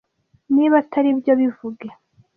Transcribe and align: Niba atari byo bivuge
Niba 0.53 0.75
atari 0.83 1.09
byo 1.19 1.33
bivuge 1.39 1.87